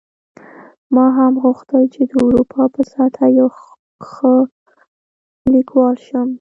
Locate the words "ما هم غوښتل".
0.95-1.83